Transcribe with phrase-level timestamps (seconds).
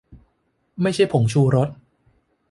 [0.81, 1.69] ไม่ใช่ผงชูรส